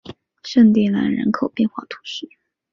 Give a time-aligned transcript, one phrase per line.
[0.41, 2.27] 圣蒂兰人口变化图示